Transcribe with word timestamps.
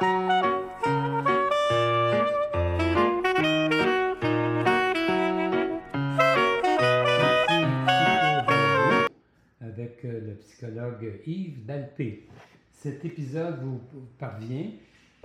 avec 0.00 0.16
euh, 10.04 10.20
le 10.20 10.34
psychologue 10.36 11.20
Yves 11.26 11.66
Dalpé. 11.66 12.26
Cet 12.72 13.04
épisode 13.04 13.60
vous 13.60 13.80
parvient 14.18 14.70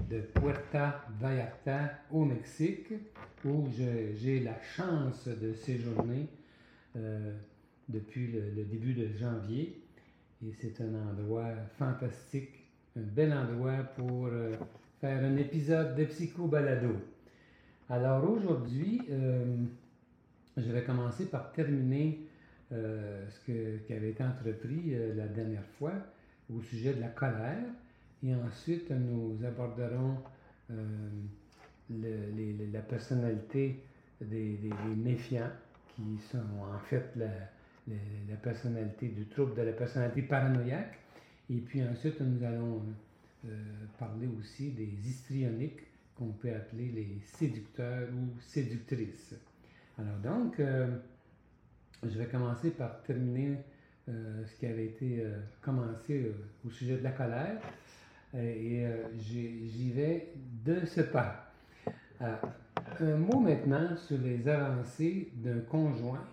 de 0.10 0.20
Puerto 0.20 0.98
Vallarta 1.22 1.92
au 2.12 2.26
Mexique, 2.26 2.92
où 3.46 3.70
j'ai 3.72 4.42
la 4.42 4.60
chance 4.62 5.30
de 5.30 5.54
séjourner 5.54 6.28
euh, 6.98 7.34
depuis 7.88 8.28
le, 8.28 8.66
début 8.66 8.94
de 8.94 9.08
janvier. 9.18 9.82
Et 10.46 10.52
c'est 10.60 10.82
un 10.82 10.94
endroit 11.12 11.54
fantastique, 11.78 12.65
un 12.98 13.02
bel 13.02 13.34
endroit 13.34 13.84
pour 13.96 14.28
euh, 14.28 14.54
faire 15.02 15.24
un 15.24 15.36
épisode 15.38 15.96
de 15.96 16.06
Psycho 16.06 16.48
Balado. 16.48 16.96
Alors 17.90 18.30
aujourd'hui, 18.30 19.02
euh, 19.10 19.58
je 20.56 20.72
vais 20.72 20.84
commencer 20.84 21.26
par 21.26 21.52
terminer 21.52 22.20
ce 22.72 23.86
qui 23.86 23.94
avait 23.94 24.10
été 24.10 24.24
entrepris 24.24 24.96
la 25.16 25.28
dernière 25.28 25.66
fois 25.78 25.94
au 26.54 26.62
sujet 26.62 26.94
de 26.94 27.00
la 27.00 27.10
colère. 27.10 27.64
Et 28.24 28.34
ensuite, 28.34 28.90
nous 28.90 29.38
aborderons 29.46 30.18
la 31.90 32.82
personnalité 32.82 33.84
des, 34.22 34.58
méfiants, 34.96 35.52
qui 35.96 36.18
sont 36.32 36.38
en 36.38 36.80
fait 36.80 37.12
la, 37.16 38.36
personnalité 38.42 39.10
du 39.10 39.28
trouble 39.28 39.56
de 39.56 39.62
la 39.62 39.74
personnalité 39.74 40.24
paranoïaque. 40.24 40.98
Et 41.50 41.58
puis 41.58 41.84
ensuite, 41.84 42.20
nous 42.22 42.44
allons 42.44 42.82
euh, 43.46 43.50
parler 44.00 44.28
aussi 44.40 44.72
des 44.72 44.90
histrioniques, 45.08 45.82
qu'on 46.16 46.32
peut 46.32 46.50
appeler 46.50 46.92
les 46.96 47.20
séducteurs 47.24 48.08
ou 48.10 48.40
séductrices. 48.40 49.36
Alors 50.00 50.18
donc, 50.24 50.60
euh, 50.60 50.88
je 52.04 52.18
vais 52.18 52.26
commencer 52.26 52.72
par 52.72 53.04
terminer 53.04 53.58
euh, 54.08 54.46
ce 54.46 54.56
qui 54.58 54.66
avait 54.66 54.86
été 54.86 55.24
commencé 55.62 56.32
au 56.66 56.70
sujet 56.70 56.98
de 56.98 57.04
la 57.04 57.12
colère. 57.12 57.60
et 58.34 58.86
j'y 59.18 59.92
vais 59.92 60.34
de 60.66 60.86
ce 60.86 61.02
pas. 61.02 61.52
un 62.22 63.18
mot 63.18 63.40
maintenant 63.40 63.96
sur 63.98 64.18
les 64.18 64.48
avancées 64.48 65.32
d'un 65.36 65.60
conjoint 65.60 66.26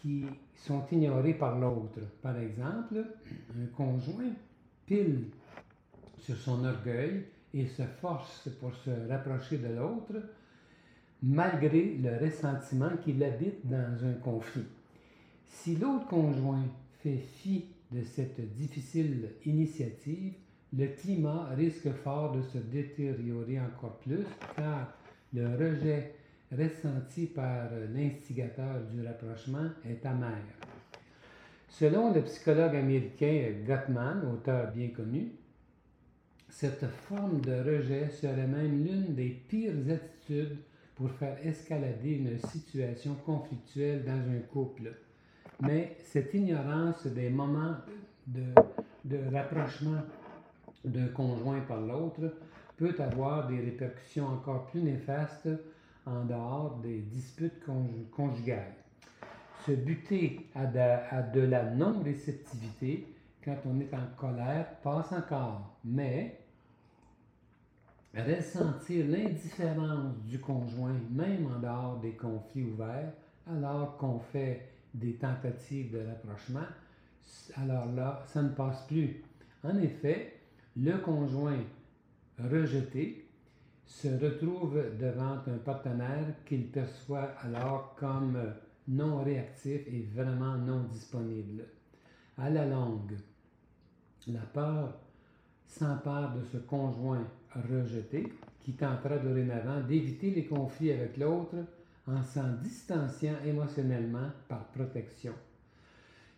qui 0.00 0.24
sont 0.54 0.84
ignorés 0.92 1.34
par 1.34 1.58
l'autre. 1.58 2.00
Par 2.22 2.38
exemple, 2.38 3.04
un 3.58 3.66
conjoint 3.76 4.32
pile 4.86 5.26
sur 6.18 6.36
son 6.36 6.64
orgueil 6.64 7.24
et 7.52 7.66
se 7.66 7.82
force 7.82 8.48
pour 8.60 8.74
se 8.74 8.90
rapprocher 9.08 9.58
de 9.58 9.68
l'autre, 9.68 10.14
malgré 11.22 11.96
le 11.96 12.18
ressentiment 12.18 12.96
qu'il 13.02 13.22
habite 13.22 13.66
dans 13.66 14.04
un 14.04 14.14
conflit. 14.14 14.66
Si 15.48 15.76
l'autre 15.76 16.06
conjoint 16.08 16.66
fait 17.02 17.16
fi 17.16 17.66
de 17.92 18.02
cette 18.02 18.40
difficile 18.54 19.30
initiative, 19.46 20.34
le 20.76 20.88
climat 20.88 21.50
risque 21.54 21.90
fort 22.02 22.32
de 22.32 22.42
se 22.42 22.58
détériorer 22.58 23.60
encore 23.60 23.98
plus 23.98 24.24
car 24.56 24.92
le 25.32 25.46
rejet 25.56 26.14
ressenti 26.50 27.26
par 27.26 27.68
l'instigateur 27.94 28.80
du 28.92 29.06
rapprochement 29.06 29.68
est 29.84 30.04
amer. 30.04 30.42
Selon 31.68 32.12
le 32.12 32.22
psychologue 32.22 32.76
américain 32.76 33.52
Gottman, 33.66 34.22
auteur 34.32 34.70
bien 34.70 34.88
connu, 34.88 35.32
cette 36.48 36.86
forme 37.08 37.40
de 37.40 37.52
rejet 37.52 38.10
serait 38.10 38.46
même 38.46 38.84
l'une 38.84 39.14
des 39.14 39.30
pires 39.30 39.74
attitudes 39.90 40.58
pour 40.94 41.10
faire 41.10 41.36
escalader 41.44 42.12
une 42.12 42.38
situation 42.38 43.14
conflictuelle 43.26 44.04
dans 44.04 44.12
un 44.12 44.40
couple. 44.52 44.92
Mais 45.60 45.96
cette 46.04 46.32
ignorance 46.34 47.06
des 47.06 47.30
moments 47.30 47.76
de, 48.26 49.18
rapprochement 49.32 50.02
d'un 50.84 51.08
conjoint 51.08 51.60
par 51.60 51.80
l'autre 51.80 52.34
peut 52.76 52.94
avoir 52.98 53.48
des 53.48 53.60
répercussions 53.60 54.26
encore 54.26 54.66
plus 54.66 54.82
néfastes 54.82 55.48
en 56.06 56.24
dehors 56.24 56.78
des 56.82 56.98
disputes 56.98 57.64
conjugales. 58.12 58.74
Se 59.64 59.72
buter 59.72 60.46
à 60.54 60.66
de, 60.66 61.40
la 61.40 61.70
non-réceptivité 61.70 63.06
quand 63.42 63.56
on 63.64 63.80
est 63.80 63.94
en 63.94 64.06
colère 64.18 64.66
passe 64.82 65.12
encore, 65.12 65.78
mais 65.82 66.38
ressentir 68.14 69.06
l'indifférence 69.08 70.16
du 70.26 70.38
conjoint, 70.38 71.00
même 71.10 71.46
en 71.46 71.58
dehors 71.60 71.98
des 72.02 72.12
conflits 72.12 72.64
ouverts, 72.64 73.12
alors 73.50 73.96
qu'on 73.96 74.18
fait 74.18 74.68
des 74.92 75.14
tentatives 75.14 75.92
de 75.92 76.06
rapprochement, 76.06 76.66
alors 77.56 77.90
là, 77.92 78.22
ça 78.26 78.42
ne 78.42 78.50
passe 78.50 78.86
plus. 78.86 79.22
En 79.62 79.78
effet, 79.78 80.40
le 80.76 80.98
conjoint 80.98 81.64
rejeté 82.38 83.26
se 83.86 84.08
retrouve 84.08 84.78
devant 84.98 85.38
un 85.46 85.58
partenaire 85.64 86.26
qu'il 86.44 86.66
perçoit 86.66 87.30
alors 87.42 87.94
comme 87.98 88.38
non 88.88 89.22
réactif 89.22 89.86
et 89.86 90.08
vraiment 90.14 90.56
non 90.56 90.84
disponible. 90.84 91.64
À 92.36 92.50
la 92.50 92.66
longue, 92.66 93.16
la 94.26 94.40
peur 94.40 94.94
s'empare 95.66 96.34
de 96.34 96.44
ce 96.44 96.58
conjoint 96.58 97.26
rejeté 97.70 98.32
qui 98.60 98.72
tentera 98.72 99.18
dorénavant 99.18 99.80
d'éviter 99.80 100.30
les 100.30 100.44
conflits 100.44 100.92
avec 100.92 101.16
l'autre 101.16 101.56
en 102.06 102.22
s'en 102.22 102.52
distanciant 102.62 103.36
émotionnellement 103.44 104.30
par 104.48 104.66
protection. 104.68 105.32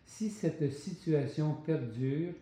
Si 0.05 0.29
cette 0.29 0.71
situation 0.71 1.53
perdure, 1.65 2.33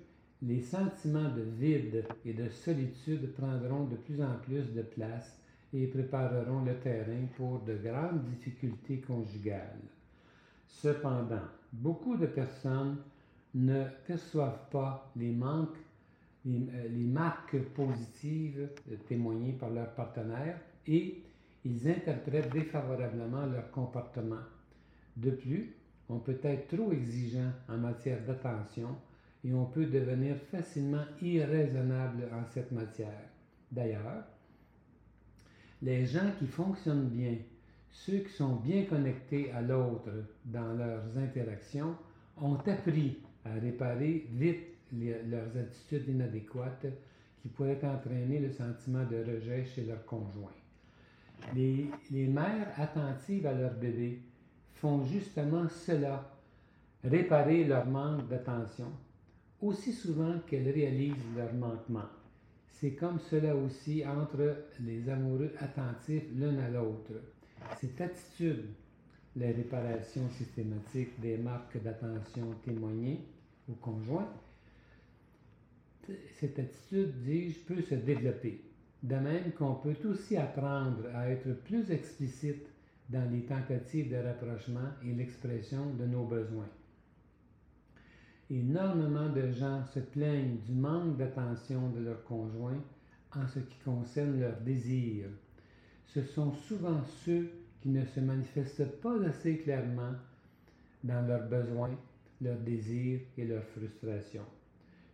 les 0.42 0.62
sentiments 0.62 1.34
de 1.34 1.42
vide 1.42 2.06
et 2.26 2.34
de 2.34 2.50
solitude 2.50 3.34
prendront 3.34 3.86
de 3.86 3.96
plus 3.96 4.22
en 4.22 4.36
plus 4.44 4.74
de 4.74 4.82
place 4.82 5.38
et 5.74 5.88
prépareront 5.88 6.64
le 6.64 6.76
terrain 6.76 7.26
pour 7.36 7.60
de 7.62 7.76
grandes 7.76 8.24
difficultés 8.26 9.00
conjugales. 9.00 9.82
Cependant, 10.82 11.42
beaucoup 11.72 12.18
de 12.18 12.26
personnes 12.26 12.98
ne 13.54 13.86
perçoivent 14.06 14.70
pas 14.70 15.10
les 15.16 15.32
manques, 15.32 15.78
les, 16.44 16.68
euh, 16.74 16.90
marques 17.08 17.58
positives 17.74 18.70
témoignées 19.08 19.54
par 19.54 19.70
leur 19.70 19.94
partenaire 19.96 20.60
et 20.86 21.24
ils 21.64 21.90
interprètent 21.90 22.52
défavorablement 22.52 23.46
leur 23.46 23.72
comportement. 23.72 24.44
De 25.16 25.32
plus, 25.32 25.74
on 26.10 26.20
peut 26.20 26.40
être 26.44 26.76
trop 26.76 26.92
exigeant 26.92 27.52
en 27.70 27.78
matière 27.78 28.22
d'attention 28.26 28.98
et 29.46 29.54
on 29.54 29.66
peut 29.66 29.86
devenir 29.86 30.36
facilement 30.52 31.06
irraisonnable 31.22 32.28
en 32.34 32.46
cette 32.54 32.74
matière. 32.74 33.30
D'ailleurs, 33.72 34.26
les 35.82 36.06
gens 36.06 36.32
qui 36.38 36.48
fonctionnent 36.48 37.08
bien, 37.08 37.38
ceux 38.04 38.20
qui 38.20 38.34
sont 38.34 38.56
bien 38.58 38.84
connectés 38.86 39.52
à 39.52 39.62
l'autre 39.62 40.12
dans 40.44 40.74
leurs 40.74 41.18
interactions, 41.18 41.96
ont 42.38 42.56
appris 42.56 43.20
à 43.46 43.54
réparer 43.54 44.28
vite 44.32 44.68
leurs 44.92 45.58
attitudes 45.58 46.10
inadéquates 46.10 46.88
qui 47.42 47.48
pourraient 47.48 47.84
entraîner 47.84 48.40
le 48.40 48.52
sentiment 48.52 49.06
de 49.06 49.18
rejet 49.18 49.66
chez 49.66 49.86
leur 49.86 50.06
conjoint. 50.06 50.52
Les, 51.56 51.86
les 52.12 52.28
mères 52.28 52.74
attentives 52.78 53.48
à 53.48 53.54
leur 53.54 53.74
bébé 53.74 54.20
font 54.74 55.04
justement 55.06 55.68
cela, 55.70 56.30
réparer 57.04 57.64
leur 57.64 57.86
manque 57.86 58.28
d'attention, 58.28 58.92
aussi 59.62 59.94
souvent 59.94 60.40
qu'elles 60.48 60.70
réalisent 60.70 61.16
leur 61.36 61.54
manquement. 61.54 62.10
C'est 62.68 62.92
comme 62.92 63.20
cela 63.20 63.56
aussi 63.56 64.04
entre 64.06 64.66
les 64.82 65.08
amoureux 65.10 65.54
attentifs 65.60 66.26
l'un 66.36 66.58
à 66.60 66.70
l'autre. 66.70 67.14
Cette 67.74 68.00
attitude, 68.02 68.66
la 69.36 69.48
réparation 69.48 70.30
systématique 70.30 71.20
des 71.20 71.38
marques 71.38 71.82
d'attention 71.82 72.54
témoignées 72.64 73.20
au 73.70 73.74
conjoint, 73.74 74.30
cette 76.40 76.60
attitude, 76.60 77.22
dis-je, 77.24 77.60
peut 77.60 77.82
se 77.82 77.96
développer. 77.96 78.62
De 79.04 79.16
même 79.16 79.52
qu'on 79.52 79.76
peut 79.76 79.96
aussi 80.06 80.38
apprendre 80.38 81.04
à 81.14 81.30
être 81.30 81.54
plus 81.64 81.92
explicite 81.92 82.68
dans 83.10 83.30
les 83.32 83.42
tentatives 83.42 84.10
de 84.10 84.18
rapprochement 84.18 84.90
et 85.04 85.14
l'expression 85.14 85.94
de 85.94 86.06
nos 86.06 86.26
besoins. 86.26 86.70
Énormément 88.50 89.30
de 89.30 89.52
gens 89.52 89.84
se 89.94 90.00
plaignent 90.00 90.58
du 90.66 90.74
manque 90.74 91.18
d'attention 91.18 91.90
de 91.90 92.00
leur 92.00 92.24
conjoint 92.24 92.82
en 93.36 93.48
ce 93.48 93.60
qui 93.60 93.78
concerne 93.84 94.40
leurs 94.40 94.62
désirs. 94.62 95.30
Ce 96.08 96.22
sont 96.24 96.52
souvent 96.54 97.04
ceux 97.26 97.50
qui 97.82 97.90
ne 97.90 98.06
se 98.06 98.20
manifestent 98.20 99.00
pas 99.02 99.16
assez 99.26 99.58
clairement 99.58 100.14
dans 101.04 101.26
leurs 101.28 101.48
besoins, 101.48 101.96
leurs 102.42 102.60
désirs 102.60 103.20
et 103.38 103.46
leurs 103.46 103.64
frustrations. 103.64 104.46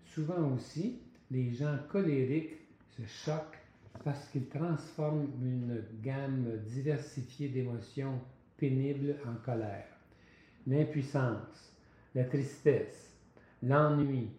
Souvent 0.06 0.52
aussi, 0.54 1.00
les 1.30 1.52
gens 1.54 1.78
colériques 1.90 2.58
se 2.98 3.04
choquent 3.06 3.60
parce 4.04 4.28
qu'il 4.30 4.48
transforme 4.48 5.28
une 5.42 5.84
gamme 6.02 6.58
diversifiée 6.66 7.50
d'émotions 7.50 8.20
pénibles 8.58 9.16
en 9.28 9.36
colère. 9.46 9.88
L'impuissance, 10.68 11.74
la 12.16 12.24
tristesse, 12.26 13.16
l'ennui, 13.64 14.30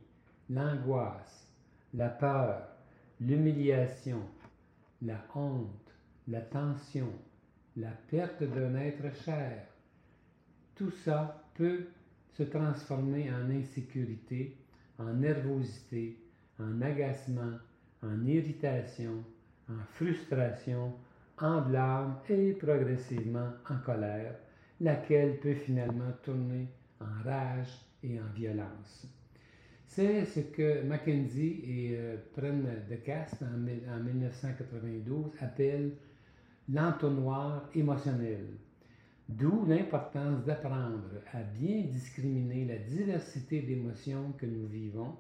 l'angoisse, 0.51 1.49
la 1.95 2.09
peur, 2.09 2.69
l'humiliation, 3.21 4.23
la 5.03 5.25
honte, 5.35 5.82
la 6.29 6.41
tension, 6.41 7.09
la 7.77 7.91
perte 8.11 8.43
d'un 8.43 8.77
être 8.77 9.15
cher. 9.25 9.67
Tout 10.75 10.91
ça 11.05 11.45
peut 11.55 11.87
se 12.33 12.45
transformer 12.45 13.31
en 13.33 13.51
insécurité, 13.51 14.57
en 14.99 15.13
nervosité, 15.15 16.17
en 16.59 16.81
agacement, 16.81 17.59
en 18.03 18.25
irritation, 18.25 19.25
en 19.69 19.85
frustration, 19.93 20.95
en 21.39 21.63
blâme 21.63 22.19
et 22.29 22.53
progressivement 22.53 23.51
en 23.69 23.79
colère, 23.79 24.35
laquelle 24.81 25.39
peut 25.41 25.55
finalement 25.55 26.13
tourner 26.23 26.69
en 27.01 27.23
rage 27.25 27.69
et 28.03 28.21
en 28.21 28.33
violence. 28.35 29.07
C'est 29.87 30.25
ce 30.25 30.41
que 30.41 30.83
Mackenzie 30.85 31.61
et 31.67 31.97
euh, 31.99 32.17
de 32.89 32.97
Cast 32.97 33.43
en, 33.43 33.93
en 33.93 34.01
1992 34.03 35.33
appellent 35.41 35.93
l'entonnoir 36.69 37.69
émotionnel. 37.75 38.47
D'où 39.29 39.65
l'importance 39.67 40.45
d'apprendre 40.45 41.11
à 41.33 41.43
bien 41.43 41.83
discriminer 41.83 42.65
la 42.65 42.77
diversité 42.77 43.63
d'émotions 43.63 44.33
que 44.39 44.47
nous 44.47 44.67
vivons 44.67 45.17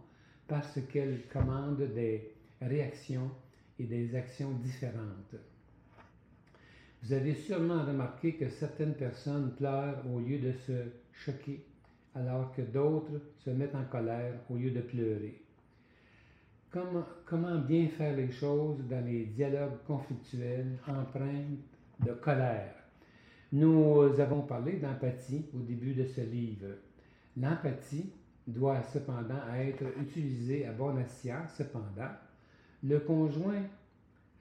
parce 0.47 0.79
qu'elles 0.93 1.23
commandent 1.33 1.89
des 1.95 2.33
réactions 2.61 3.31
et 3.79 3.85
des 3.85 4.15
actions 4.15 4.53
différentes. 4.63 5.37
Vous 7.03 7.13
avez 7.13 7.35
sûrement 7.35 7.85
remarqué 7.85 8.35
que 8.35 8.49
certaines 8.49 8.95
personnes 8.95 9.55
pleurent 9.57 10.03
au 10.13 10.21
lieu 10.21 10.39
de 10.39 10.53
se 10.53 10.85
choquer, 11.13 11.65
alors 12.15 12.53
que 12.53 12.63
d'autres 12.63 13.21
se 13.39 13.51
mettent 13.51 13.75
en 13.75 13.85
colère 13.85 14.35
au 14.51 14.57
lieu 14.57 14.71
de 14.71 14.81
pleurer. 14.81 15.43
Comment, 16.73 17.59
bien 17.59 17.89
faire 17.89 18.17
les 18.17 18.31
choses 18.31 18.79
dans 18.89 19.05
les 19.05 19.27
dialogues 19.27 19.83
conflictuels 19.87 20.79
empreints 20.89 21.51
de 22.01 22.13
colère? 22.15 22.75
Nous 23.53 24.19
avons 24.19 24.41
parlé 24.41 24.79
d'empathie 24.79 25.45
au 25.55 25.59
début 25.59 25.93
de 25.93 26.07
ce 26.07 26.23
livre. 26.23 26.69
L'empathie 27.37 28.11
doit 28.47 28.83
cependant 28.85 29.43
être 29.55 29.85
utilisée 30.01 30.67
à 30.67 30.73
bon 30.73 30.97
escient, 30.97 31.47
cependant, 31.47 32.09
le 32.83 33.01
conjoint, 33.01 33.63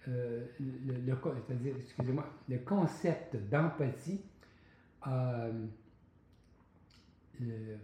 euh, 0.07 0.45
le, 0.59 1.13
excusez-moi, 1.77 2.25
le 2.47 2.59
concept 2.59 3.35
d'empathie, 3.49 4.21
euh, 5.05 5.51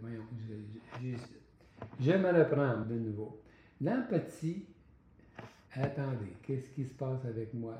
voyons, 0.00 0.24
je, 1.02 1.16
je, 2.00 2.12
me 2.12 2.84
de 2.88 2.98
nouveau. 2.98 3.42
L'empathie, 3.80 4.64
attendez, 5.72 6.32
qu'est-ce 6.42 6.70
qui 6.70 6.84
se 6.84 6.94
passe 6.94 7.24
avec 7.24 7.54
moi? 7.54 7.74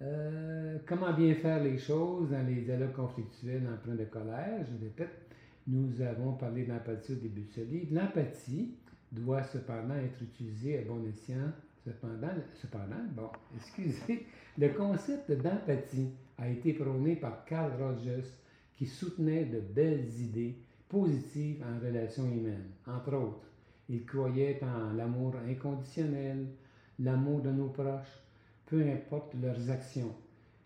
Euh, 0.00 0.78
comment 0.86 1.12
bien 1.12 1.34
faire 1.34 1.62
les 1.62 1.78
choses 1.78 2.30
dans 2.30 2.46
les 2.46 2.62
dialogues 2.62 2.92
conflictuels 2.92 3.66
empreints 3.66 3.96
de 3.96 4.04
colère? 4.04 4.64
Je 4.64 4.84
répète, 4.84 5.26
nous 5.66 6.00
avons 6.00 6.34
parlé 6.34 6.64
d'empathie 6.64 7.12
au 7.12 7.16
début 7.16 7.42
de 7.42 7.52
ce 7.52 7.60
livre. 7.60 7.88
L'empathie, 7.92 8.74
doit 9.12 9.42
cependant 9.42 9.94
être 9.94 10.22
utilisé 10.22 10.78
à 10.78 10.82
bon 10.82 11.04
escient. 11.08 11.52
Cependant, 11.84 12.28
cependant, 12.60 13.02
bon, 13.14 13.30
excusez, 13.56 14.26
le 14.58 14.68
concept 14.70 15.30
d'empathie 15.32 16.10
a 16.36 16.48
été 16.48 16.74
prôné 16.74 17.16
par 17.16 17.44
Carl 17.44 17.72
Rogers 17.80 18.28
qui 18.76 18.86
soutenait 18.86 19.44
de 19.44 19.60
belles 19.60 20.08
idées 20.20 20.56
positives 20.88 21.62
en 21.62 21.84
relation 21.84 22.24
humaine. 22.24 22.66
Entre 22.86 23.14
autres, 23.14 23.47
il 23.88 24.04
croyait 24.04 24.60
en 24.62 24.92
l'amour 24.92 25.34
inconditionnel, 25.48 26.46
l'amour 26.98 27.40
de 27.40 27.50
nos 27.50 27.68
proches, 27.68 28.20
peu 28.66 28.82
importe 28.82 29.34
leurs 29.40 29.70
actions. 29.70 30.14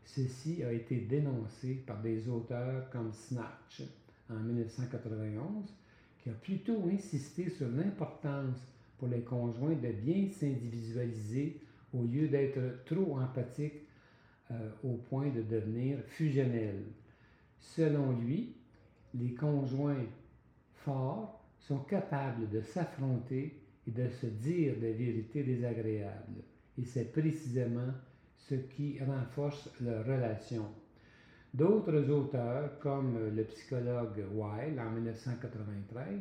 Ceci 0.05 0.63
a 0.65 0.73
été 0.73 0.97
dénoncé 0.97 1.75
par 1.87 2.01
des 2.03 2.29
auteurs 2.29 2.91
comme 2.91 3.13
Snatch 3.13 3.83
en 4.29 4.35
1991 4.35 5.73
qui 6.23 6.31
a 6.31 6.33
plutôt 6.33 6.83
insisté 6.93 7.49
sur 7.49 7.69
l'importance 7.69 8.59
pour 8.99 9.09
les 9.09 9.23
conjoints 9.23 9.75
de 9.75 9.93
bien 9.93 10.29
s'individualiser 10.31 11.61
au 11.93 12.05
lieu 12.05 12.29
d'être 12.29 12.85
trop 12.85 13.19
empathiques 13.19 13.83
euh, 14.51 14.71
au 14.85 14.95
point 14.95 15.29
de 15.31 15.43
devenir 15.43 15.99
fusionnels. 16.07 16.85
Selon 17.61 18.13
lui, 18.13 18.55
les 19.15 19.35
conjoints 19.35 20.05
forts 20.75 21.42
sont 21.67 21.81
capables 21.81 22.49
de 22.51 22.61
s'affronter 22.61 23.59
et 23.87 23.91
de 23.91 24.09
se 24.09 24.27
dire 24.27 24.77
des 24.81 24.93
vérités 24.93 25.43
désagréables. 25.43 26.43
Et 26.79 26.85
c'est 26.85 27.13
précisément 27.13 27.93
ce 28.37 28.55
qui 28.55 28.99
renforce 29.05 29.69
leur 29.81 30.05
relation. 30.05 30.67
D'autres 31.55 32.09
auteurs, 32.11 32.79
comme 32.79 33.35
le 33.35 33.45
psychologue 33.45 34.25
Weil 34.35 34.81
en 34.81 34.91
1993, 34.91 36.21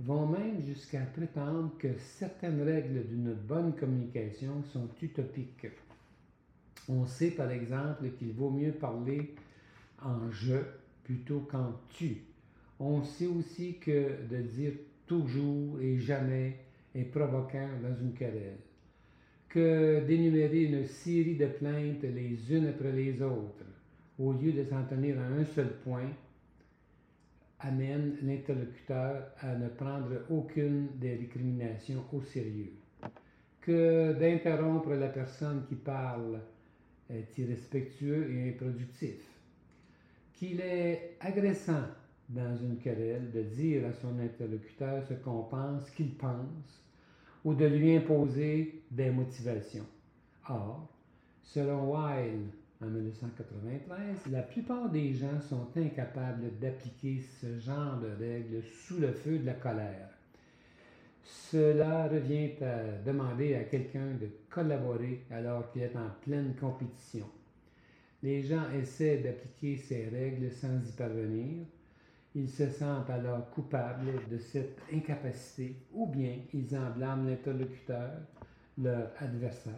vont 0.00 0.26
même 0.26 0.62
jusqu'à 0.62 1.00
prétendre 1.00 1.72
que 1.78 1.88
certaines 1.98 2.62
règles 2.62 3.06
d'une 3.08 3.34
bonne 3.34 3.74
communication 3.74 4.62
sont 4.64 4.88
utopiques. 5.02 5.66
On 6.88 7.04
sait 7.06 7.32
par 7.32 7.50
exemple 7.50 8.10
qu'il 8.18 8.32
vaut 8.32 8.50
mieux 8.50 8.72
parler 8.72 9.34
en 10.02 10.30
je 10.30 10.56
plutôt 11.02 11.40
qu'en 11.40 11.72
tu. 11.88 12.27
On 12.80 13.02
sait 13.02 13.26
aussi 13.26 13.78
que 13.78 14.26
de 14.30 14.42
dire 14.42 14.72
toujours 15.06 15.80
et 15.80 15.98
jamais 15.98 16.56
est 16.94 17.04
provoquant 17.04 17.68
dans 17.82 17.94
une 17.94 18.14
querelle. 18.14 18.58
Que 19.48 20.04
d'énumérer 20.06 20.64
une 20.64 20.84
série 20.84 21.36
de 21.36 21.46
plaintes 21.46 22.02
les 22.02 22.54
unes 22.54 22.68
après 22.68 22.92
les 22.92 23.22
autres 23.22 23.64
au 24.18 24.32
lieu 24.32 24.52
de 24.52 24.64
s'en 24.64 24.84
tenir 24.84 25.18
à 25.20 25.24
un 25.24 25.44
seul 25.44 25.76
point, 25.84 26.10
amène 27.60 28.16
l'interlocuteur 28.22 29.30
à 29.40 29.54
ne 29.54 29.68
prendre 29.68 30.22
aucune 30.30 30.88
des 30.96 31.16
récriminations 31.16 32.04
au 32.12 32.20
sérieux. 32.22 32.72
Que 33.60 34.12
d'interrompre 34.12 34.90
la 34.90 35.08
personne 35.08 35.64
qui 35.68 35.74
parle 35.74 36.40
est 37.10 37.36
irrespectueux 37.38 38.30
et 38.32 38.50
improductif. 38.50 39.20
Qu'il 40.34 40.60
est 40.60 41.16
agressant 41.20 41.84
dans 42.28 42.56
une 42.56 42.78
querelle 42.78 43.30
de 43.32 43.42
dire 43.42 43.86
à 43.86 43.92
son 43.92 44.18
interlocuteur 44.18 45.02
ce 45.08 45.14
qu'on 45.14 45.42
pense 45.44 45.88
qu'il 45.90 46.14
pense 46.14 46.84
ou 47.44 47.54
de 47.54 47.66
lui 47.66 47.96
imposer 47.96 48.82
des 48.90 49.10
motivations. 49.10 49.86
Or, 50.48 50.88
selon 51.42 51.92
Wilde, 51.92 52.50
en 52.80 52.86
1993, 52.86 54.30
la 54.30 54.42
plupart 54.42 54.88
des 54.90 55.12
gens 55.12 55.40
sont 55.40 55.68
incapables 55.76 56.58
d'appliquer 56.60 57.20
ce 57.40 57.58
genre 57.58 57.98
de 57.98 58.08
règles 58.24 58.62
sous 58.62 58.98
le 58.98 59.12
feu 59.12 59.38
de 59.38 59.46
la 59.46 59.54
colère. 59.54 60.08
Cela 61.24 62.08
revient 62.08 62.52
à 62.62 62.98
demander 63.04 63.54
à 63.54 63.64
quelqu'un 63.64 64.14
de 64.20 64.28
collaborer 64.48 65.24
alors 65.30 65.70
qu'il 65.70 65.82
est 65.82 65.96
en 65.96 66.10
pleine 66.22 66.54
compétition. 66.54 67.26
Les 68.22 68.42
gens 68.42 68.70
essaient 68.70 69.18
d'appliquer 69.18 69.76
ces 69.76 70.08
règles 70.08 70.50
sans 70.50 70.78
y 70.78 70.92
parvenir. 70.92 71.66
Ils 72.34 72.50
se 72.50 72.68
sentent 72.68 73.10
alors 73.10 73.50
coupables 73.50 74.28
de 74.30 74.38
cette 74.38 74.78
incapacité 74.92 75.76
ou 75.92 76.06
bien 76.06 76.36
ils 76.52 76.76
en 76.76 76.90
blâment 76.90 77.24
l'interlocuteur, 77.24 78.12
leur 78.76 79.10
adversaire. 79.18 79.74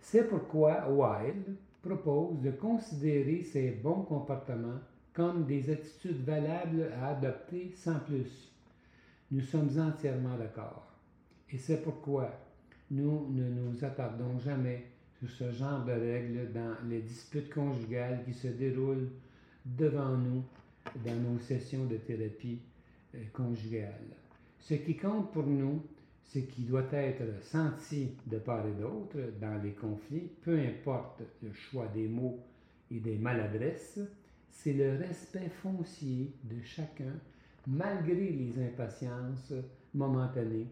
C'est 0.00 0.28
pourquoi 0.28 0.88
Wilde 0.88 1.56
propose 1.82 2.40
de 2.40 2.50
considérer 2.50 3.42
ces 3.42 3.70
bons 3.70 4.02
comportements 4.02 4.80
comme 5.12 5.46
des 5.46 5.70
attitudes 5.70 6.24
valables 6.24 6.92
à 7.00 7.08
adopter 7.08 7.72
sans 7.74 7.98
plus. 8.00 8.52
Nous 9.30 9.40
sommes 9.40 9.78
entièrement 9.78 10.36
d'accord. 10.36 10.86
Et 11.50 11.58
c'est 11.58 11.82
pourquoi 11.82 12.30
nous 12.90 13.28
ne 13.30 13.48
nous 13.48 13.84
attardons 13.84 14.38
jamais 14.38 14.86
sur 15.18 15.28
ce 15.28 15.50
genre 15.52 15.84
de 15.84 15.92
règles 15.92 16.52
dans 16.52 16.74
les 16.88 17.00
disputes 17.00 17.52
conjugales 17.52 18.22
qui 18.24 18.32
se 18.32 18.48
déroulent 18.48 19.10
devant 19.64 20.16
nous 20.16 20.42
dans 21.04 21.16
nos 21.16 21.38
sessions 21.38 21.84
de 21.84 21.96
thérapie 21.96 22.60
euh, 23.14 23.18
conjugale. 23.32 24.16
Ce 24.60 24.74
qui 24.74 24.96
compte 24.96 25.32
pour 25.32 25.46
nous, 25.46 25.82
ce 26.24 26.40
qui 26.40 26.62
doit 26.62 26.92
être 26.92 27.42
senti 27.42 28.10
de 28.26 28.38
part 28.38 28.66
et 28.66 28.80
d'autre 28.80 29.18
dans 29.40 29.62
les 29.62 29.72
conflits, 29.72 30.30
peu 30.42 30.58
importe 30.58 31.22
le 31.42 31.52
choix 31.52 31.86
des 31.88 32.06
mots 32.06 32.38
et 32.90 33.00
des 33.00 33.16
maladresses, 33.16 34.00
c'est 34.50 34.72
le 34.72 34.96
respect 34.96 35.50
foncier 35.62 36.32
de 36.44 36.60
chacun 36.62 37.14
malgré 37.66 38.30
les 38.30 38.54
impatiences 38.62 39.52
momentanées, 39.94 40.66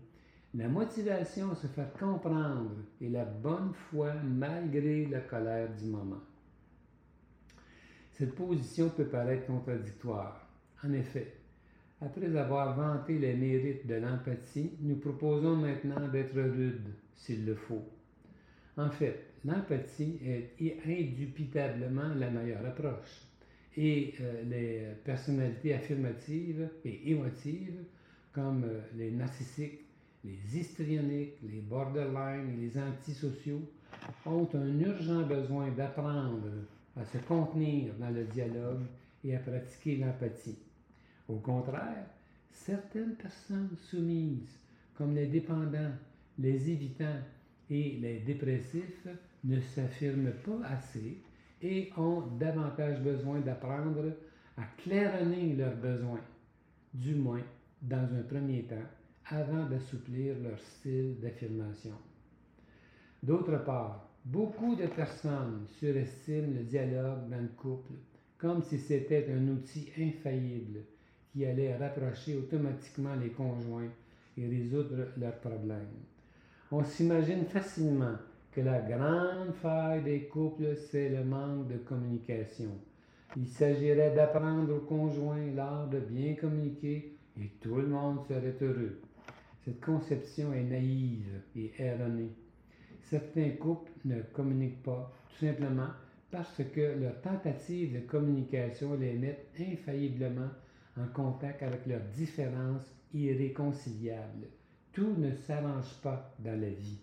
La 0.54 0.68
motivation 0.68 1.50
à 1.50 1.54
se 1.54 1.66
faire 1.66 1.92
comprendre 1.92 2.70
et 3.00 3.10
la 3.10 3.24
bonne 3.26 3.72
foi 3.90 4.14
malgré 4.24 5.04
la 5.06 5.20
colère 5.20 5.68
du 5.76 5.86
moment. 5.86 6.22
Cette 8.18 8.34
position 8.34 8.88
peut 8.88 9.04
paraître 9.04 9.46
contradictoire. 9.46 10.48
En 10.82 10.90
effet, 10.94 11.34
après 12.00 12.34
avoir 12.34 12.74
vanté 12.74 13.18
les 13.18 13.34
mérites 13.34 13.86
de 13.86 13.96
l'empathie, 13.96 14.72
nous 14.80 14.96
proposons 14.96 15.56
maintenant 15.56 16.08
d'être 16.08 16.34
rudes, 16.34 16.94
s'il 17.14 17.44
le 17.44 17.54
faut. 17.54 17.84
En 18.78 18.88
fait, 18.88 19.32
l'empathie 19.44 20.18
est 20.24 20.78
indubitablement 20.86 22.14
la 22.14 22.30
meilleure 22.30 22.64
approche. 22.64 23.22
Et 23.76 24.14
euh, 24.22 24.42
les 24.44 24.94
personnalités 25.04 25.74
affirmatives 25.74 26.70
et 26.86 27.10
émotives, 27.10 27.84
comme 28.32 28.64
euh, 28.64 28.80
les 28.96 29.10
narcissiques, 29.10 29.80
les 30.24 30.58
histrioniques, 30.58 31.34
les 31.42 31.60
borderline 31.60 32.48
et 32.54 32.60
les 32.62 32.78
antisociaux, 32.78 33.60
ont 34.24 34.48
un 34.54 34.80
urgent 34.80 35.26
besoin 35.26 35.68
d'apprendre 35.70 36.48
à 36.96 37.04
se 37.04 37.18
contenir 37.18 37.92
dans 37.98 38.10
le 38.10 38.24
dialogue 38.24 38.84
et 39.24 39.36
à 39.36 39.38
pratiquer 39.38 39.96
l'empathie. 39.96 40.58
Au 41.28 41.36
contraire, 41.36 42.06
certaines 42.52 43.14
personnes 43.14 43.76
soumises, 43.90 44.58
comme 44.94 45.14
les 45.14 45.26
dépendants, 45.26 45.92
les 46.38 46.70
évitants 46.70 47.20
et 47.70 47.98
les 48.00 48.20
dépressifs, 48.20 49.06
ne 49.44 49.60
s'affirment 49.60 50.32
pas 50.32 50.66
assez 50.68 51.18
et 51.62 51.90
ont 51.96 52.22
davantage 52.38 53.00
besoin 53.00 53.40
d'apprendre 53.40 54.12
à 54.56 54.62
claironner 54.78 55.54
leurs 55.54 55.76
besoins, 55.76 56.20
du 56.94 57.14
moins 57.14 57.42
dans 57.82 58.08
un 58.14 58.22
premier 58.22 58.62
temps, 58.64 58.74
avant 59.28 59.66
d'assouplir 59.66 60.36
leur 60.42 60.58
style 60.58 61.18
d'affirmation. 61.20 61.94
D'autre 63.22 63.64
part, 63.64 64.05
beaucoup 64.26 64.74
de 64.74 64.86
personnes 64.86 65.66
surestiment 65.78 66.54
le 66.58 66.64
dialogue 66.64 67.28
dans 67.30 67.40
le 67.40 67.48
couple 67.56 67.92
comme 68.38 68.60
si 68.60 68.78
c'était 68.78 69.28
un 69.32 69.48
outil 69.48 69.88
infaillible 69.98 70.80
qui 71.32 71.46
allait 71.46 71.76
rapprocher 71.76 72.36
automatiquement 72.36 73.14
les 73.14 73.30
conjoints 73.30 73.88
et 74.36 74.48
résoudre 74.48 75.06
leurs 75.16 75.38
problèmes. 75.38 76.02
On 76.72 76.82
s'imagine 76.82 77.44
facilement 77.44 78.16
que 78.50 78.60
la 78.60 78.80
grande 78.80 79.54
faille 79.62 80.02
des 80.02 80.24
couples, 80.24 80.76
c'est 80.90 81.08
le 81.08 81.24
manque 81.24 81.68
de 81.68 81.76
communication. 81.78 82.70
Il 83.36 83.46
s'agirait 83.46 84.14
d'apprendre 84.14 84.74
aux 84.74 84.80
conjoints 84.80 85.52
l'art 85.54 85.88
de 85.88 86.00
bien 86.00 86.34
communiquer 86.34 87.16
et 87.40 87.48
tout 87.60 87.76
le 87.76 87.86
monde 87.86 88.24
serait 88.26 88.56
heureux. 88.60 89.00
Cette 89.64 89.80
conception 89.80 90.52
est 90.52 90.64
naïve 90.64 91.42
et 91.54 91.72
erronée. 91.78 92.32
Certains 93.10 93.50
couples 93.50 93.92
ne 94.04 94.20
communiquent 94.20 94.82
pas, 94.82 95.12
tout 95.28 95.46
simplement 95.46 95.90
parce 96.30 96.60
que 96.74 96.98
leurs 97.00 97.20
tentatives 97.20 97.94
de 97.94 98.00
communication 98.00 98.94
les 98.94 99.12
mettent 99.12 99.48
infailliblement 99.60 100.50
en 100.98 101.06
contact 101.14 101.62
avec 101.62 101.86
leurs 101.86 102.04
différences 102.16 102.92
irréconciliables. 103.14 104.48
Tout 104.92 105.14
ne 105.18 105.32
s'arrange 105.34 105.94
pas 106.02 106.34
dans 106.40 106.60
la 106.60 106.70
vie. 106.70 106.98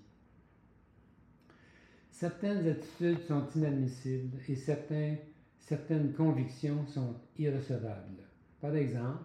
Certaines 2.11 2.67
attitudes 2.67 3.21
sont 3.21 3.47
inadmissibles 3.55 4.37
et 4.49 4.55
certaines 4.55 6.13
convictions 6.13 6.85
sont 6.87 7.15
irrecevables. 7.37 8.23
Par 8.59 8.75
exemple, 8.75 9.23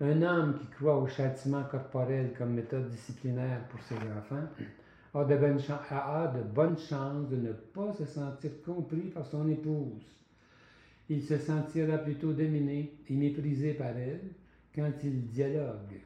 un 0.00 0.22
homme 0.22 0.58
qui 0.58 0.66
croit 0.66 0.98
au 0.98 1.06
châtiment 1.06 1.64
corporel 1.64 2.34
comme 2.36 2.54
méthode 2.54 2.90
disciplinaire 2.90 3.66
pour 3.68 3.80
ses 3.82 3.94
enfants 3.94 4.48
a 5.14 5.24
de, 5.24 6.42
bonnes 6.42 6.78
chances 6.78 7.28
de 7.28 7.36
ne 7.36 7.52
pas 7.52 7.92
se 7.92 8.04
sentir 8.04 8.50
compris 8.64 9.10
par 9.10 9.26
son 9.26 9.48
épouse. 9.48 10.02
Il 11.08 11.22
se 11.22 11.38
sentira 11.38 11.98
plutôt 11.98 12.32
dominé 12.32 12.94
et 13.08 13.14
méprisé 13.14 13.74
par 13.74 13.96
elle 13.96 14.32
quand 14.74 14.92
il 15.04 15.28
dialogue. 15.28 16.00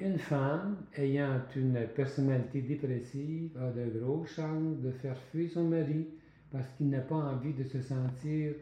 Une 0.00 0.18
femme 0.18 0.76
ayant 0.96 1.40
une 1.54 1.86
personnalité 1.94 2.60
dépressive 2.60 3.56
a 3.58 3.70
de 3.70 3.98
grosses 3.98 4.34
chances 4.34 4.80
de 4.80 4.90
faire 4.90 5.16
fuir 5.30 5.50
son 5.50 5.64
mari 5.64 6.08
parce 6.50 6.68
qu'il 6.76 6.90
n'a 6.90 7.00
pas 7.00 7.14
envie 7.14 7.54
de 7.54 7.64
se 7.64 7.80
sentir, 7.80 8.54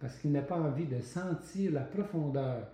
parce 0.00 0.16
qu'il 0.18 0.32
n'a 0.32 0.42
pas 0.42 0.58
envie 0.58 0.86
de 0.86 1.00
sentir 1.00 1.72
la 1.72 1.82
profondeur 1.82 2.68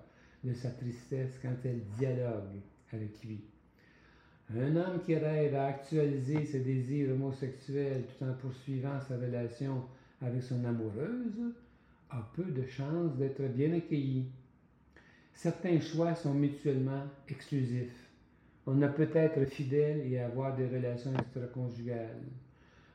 de 0.44 0.52
sa 0.52 0.70
tristesse 0.70 1.38
quand 1.42 1.56
elle 1.64 1.80
dialogue 1.98 2.60
avec 2.92 3.24
lui. 3.24 3.42
Un 4.56 4.76
homme 4.76 5.00
qui 5.04 5.14
rêve 5.14 5.54
à 5.54 5.66
actualiser 5.66 6.46
ses 6.46 6.60
désirs 6.60 7.10
homosexuels 7.12 8.04
tout 8.06 8.24
en 8.24 8.32
poursuivant 8.32 8.98
sa 9.06 9.16
relation 9.16 9.82
avec 10.22 10.42
son 10.42 10.64
amoureuse 10.64 11.52
a 12.10 12.26
peu 12.34 12.44
de 12.44 12.66
chances 12.66 13.14
d'être 13.16 13.42
bien 13.54 13.74
accueilli. 13.74 14.24
Certains 15.34 15.78
choix 15.80 16.14
sont 16.14 16.32
mutuellement 16.32 17.04
exclusifs. 17.28 18.08
On 18.66 18.80
a 18.80 18.88
peut 18.88 19.10
être 19.12 19.44
fidèle 19.44 20.10
et 20.10 20.18
avoir 20.18 20.56
des 20.56 20.66
relations 20.66 21.12
extra-conjugales. 21.18 22.22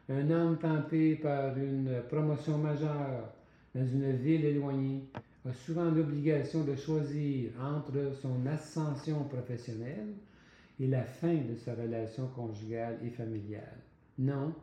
Un 0.09 0.29
homme 0.31 0.57
tenté 0.57 1.15
par 1.15 1.55
une 1.57 2.01
promotion 2.09 2.57
majeure 2.57 3.29
dans 3.75 3.87
une 3.87 4.11
ville 4.17 4.43
éloignée 4.45 5.03
a 5.47 5.53
souvent 5.53 5.91
l'obligation 5.91 6.63
de 6.63 6.75
choisir 6.75 7.51
entre 7.61 8.11
son 8.21 8.45
ascension 8.47 9.23
professionnelle 9.25 10.13
et 10.79 10.87
la 10.87 11.03
fin 11.03 11.35
de 11.35 11.55
sa 11.55 11.75
relation 11.75 12.27
conjugale 12.27 12.97
et 13.05 13.09
familiale. 13.09 13.77
Non, 14.17 14.53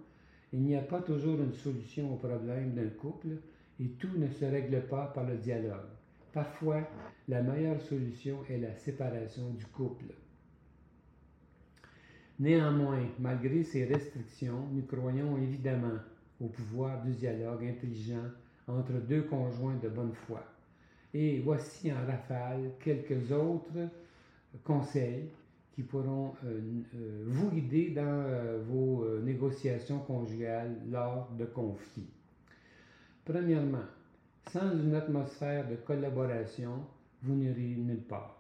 il 0.52 0.62
n'y 0.62 0.76
a 0.76 0.82
pas 0.82 1.00
toujours 1.00 1.40
une 1.40 1.54
solution 1.54 2.12
au 2.12 2.16
problème 2.16 2.72
d'un 2.72 2.88
couple 2.88 3.28
et 3.80 3.88
tout 3.98 4.16
ne 4.16 4.28
se 4.28 4.44
règle 4.44 4.82
pas 4.82 5.06
par 5.14 5.24
le 5.24 5.36
dialogue. 5.36 5.88
Parfois, 6.32 6.82
la 7.28 7.42
meilleure 7.42 7.80
solution 7.80 8.38
est 8.48 8.58
la 8.58 8.74
séparation 8.74 9.50
du 9.50 9.64
couple. 9.66 10.06
Néanmoins, 12.38 13.06
malgré 13.18 13.64
ces 13.64 13.84
restrictions, 13.84 14.66
nous 14.72 14.82
croyons 14.82 15.36
évidemment 15.38 15.98
au 16.40 16.46
pouvoir 16.46 17.02
du 17.02 17.12
dialogue 17.12 17.64
intelligent 17.64 18.30
entre 18.66 18.92
deux 18.92 19.22
conjoints 19.22 19.76
de 19.82 19.88
bonne 19.88 20.14
foi. 20.14 20.42
Et 21.12 21.40
voici 21.40 21.92
en 21.92 22.06
rafale 22.06 22.72
quelques 22.80 23.30
autres 23.32 23.88
conseils 24.64 25.28
pourront 25.82 26.34
euh, 26.44 26.60
euh, 26.94 27.24
vous 27.26 27.50
guider 27.50 27.90
dans 27.90 28.02
euh, 28.02 28.62
vos 28.66 29.06
négociations 29.22 29.98
conjugales 30.00 30.76
lors 30.90 31.30
de 31.38 31.44
conflits. 31.44 32.08
Premièrement, 33.24 33.84
sans 34.50 34.72
une 34.72 34.94
atmosphère 34.94 35.68
de 35.68 35.76
collaboration, 35.76 36.84
vous 37.22 37.34
n'irez 37.34 37.76
nulle 37.76 38.02
part. 38.02 38.36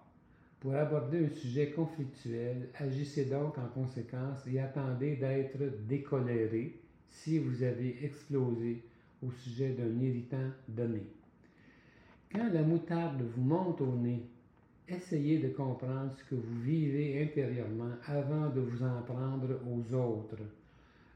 Pour 0.60 0.74
aborder 0.74 1.24
un 1.24 1.34
sujet 1.34 1.70
conflictuel, 1.70 2.68
agissez 2.74 3.26
donc 3.26 3.56
en 3.58 3.68
conséquence 3.68 4.46
et 4.46 4.60
attendez 4.60 5.16
d'être 5.16 5.58
décoléré 5.88 6.80
si 7.08 7.38
vous 7.38 7.62
avez 7.62 8.04
explosé 8.04 8.82
au 9.22 9.30
sujet 9.30 9.70
d'un 9.70 9.98
irritant 10.00 10.50
donné. 10.68 11.02
Quand 12.32 12.52
la 12.52 12.62
moutarde 12.62 13.22
vous 13.22 13.42
monte 13.42 13.80
au 13.80 13.94
nez, 13.96 14.22
essayez 14.90 15.38
de 15.38 15.48
comprendre 15.48 16.12
ce 16.16 16.24
que 16.24 16.34
vous 16.34 16.60
vivez 16.60 17.22
intérieurement 17.22 17.92
avant 18.06 18.48
de 18.50 18.60
vous 18.60 18.82
en 18.82 19.02
prendre 19.02 19.48
aux 19.66 19.94
autres. 19.94 20.42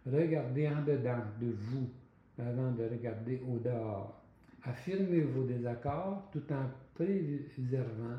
Regardez 0.06 0.68
en 0.68 0.82
dedans 0.82 1.24
de 1.40 1.50
vous 1.50 1.88
avant 2.38 2.72
de 2.72 2.84
regarder 2.84 3.40
au 3.48 3.58
dehors. 3.58 4.20
Affirmez 4.64 5.20
vos 5.20 5.44
désaccords 5.44 6.28
tout 6.32 6.42
en 6.52 6.70
préservant 6.94 8.18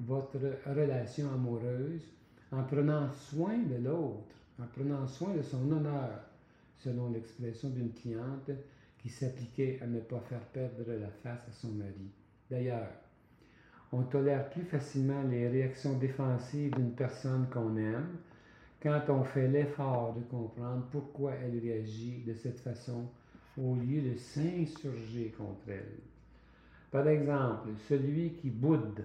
votre 0.00 0.38
relation 0.66 1.32
amoureuse, 1.32 2.02
en 2.50 2.64
prenant 2.64 3.12
soin 3.12 3.58
de 3.58 3.76
l'autre, 3.76 4.34
en 4.60 4.66
prenant 4.66 5.06
soin 5.06 5.34
de 5.34 5.42
son 5.42 5.70
honneur, 5.70 6.20
selon 6.78 7.10
l'expression 7.10 7.70
d'une 7.70 7.92
cliente 7.92 8.50
qui 8.98 9.08
s'appliquait 9.08 9.78
à 9.82 9.86
ne 9.86 10.00
pas 10.00 10.20
faire 10.20 10.44
perdre 10.46 10.84
la 10.88 11.10
face 11.22 11.48
à 11.48 11.52
son 11.52 11.68
mari. 11.68 12.10
D'ailleurs, 12.50 12.88
on 13.96 14.02
tolère 14.02 14.50
plus 14.50 14.64
facilement 14.64 15.22
les 15.22 15.46
réactions 15.48 15.96
défensives 15.96 16.74
d'une 16.74 16.94
personne 16.94 17.46
qu'on 17.52 17.76
aime 17.76 18.16
quand 18.82 19.02
on 19.08 19.22
fait 19.22 19.46
l'effort 19.46 20.14
de 20.14 20.22
comprendre 20.22 20.84
pourquoi 20.90 21.32
elle 21.34 21.60
réagit 21.60 22.24
de 22.26 22.34
cette 22.34 22.58
façon 22.58 23.08
au 23.56 23.76
lieu 23.76 24.02
de 24.02 24.16
s'insurger 24.16 25.32
contre 25.38 25.68
elle. 25.68 26.00
Par 26.90 27.06
exemple, 27.06 27.68
celui 27.88 28.32
qui 28.32 28.50
boude 28.50 29.04